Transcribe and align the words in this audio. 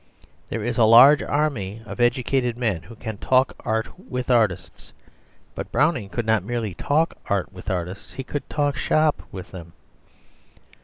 There 0.49 0.63
is 0.63 0.79
a 0.79 0.83
large 0.83 1.21
army 1.21 1.83
of 1.85 1.99
educated 1.99 2.57
men 2.57 2.81
who 2.81 2.95
can 2.95 3.19
talk 3.19 3.53
art 3.63 3.87
with 3.99 4.31
artists; 4.31 4.93
but 5.53 5.71
Browning 5.71 6.09
could 6.09 6.25
not 6.25 6.43
merely 6.43 6.73
talk 6.73 7.15
art 7.27 7.53
with 7.53 7.69
artists 7.69 8.13
he 8.13 8.23
could 8.23 8.49
talk 8.49 8.75
shop 8.75 9.21
with 9.31 9.51
them. 9.51 9.73